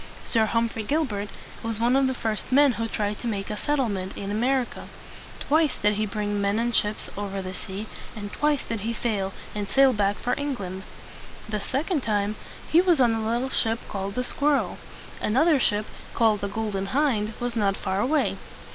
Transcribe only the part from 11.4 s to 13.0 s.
The second time, he was